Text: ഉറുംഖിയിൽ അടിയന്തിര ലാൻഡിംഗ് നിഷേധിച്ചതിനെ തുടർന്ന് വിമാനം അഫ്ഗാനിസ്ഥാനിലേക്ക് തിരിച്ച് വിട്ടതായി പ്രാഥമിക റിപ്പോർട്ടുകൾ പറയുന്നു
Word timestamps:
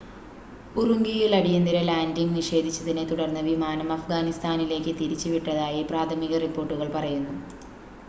ഉറുംഖിയിൽ 0.75 1.33
അടിയന്തിര 1.37 1.81
ലാൻഡിംഗ് 1.83 2.35
നിഷേധിച്ചതിനെ 2.37 3.03
തുടർന്ന് 3.05 3.43
വിമാനം 3.49 3.93
അഫ്ഗാനിസ്ഥാനിലേക്ക് 3.93 4.93
തിരിച്ച് 4.99 5.29
വിട്ടതായി 5.35 5.83
പ്രാഥമിക 5.91 6.43
റിപ്പോർട്ടുകൾ 6.45 6.89
പറയുന്നു 6.93 7.35